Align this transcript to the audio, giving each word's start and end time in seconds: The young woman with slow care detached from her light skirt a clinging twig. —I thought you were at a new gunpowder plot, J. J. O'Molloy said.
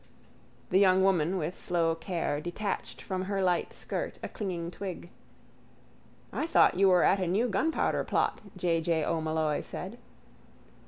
The 0.71 0.79
young 0.79 1.03
woman 1.03 1.37
with 1.37 1.55
slow 1.59 1.93
care 1.93 2.41
detached 2.41 3.03
from 3.03 3.25
her 3.25 3.39
light 3.43 3.71
skirt 3.71 4.17
a 4.23 4.29
clinging 4.29 4.71
twig. 4.71 5.11
—I 6.33 6.47
thought 6.47 6.73
you 6.73 6.87
were 6.89 7.03
at 7.03 7.19
a 7.19 7.27
new 7.27 7.47
gunpowder 7.47 8.03
plot, 8.03 8.41
J. 8.57 8.81
J. 8.81 9.05
O'Molloy 9.05 9.61
said. 9.61 9.99